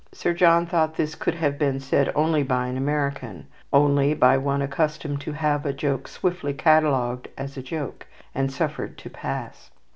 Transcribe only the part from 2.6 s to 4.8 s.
an American, only by one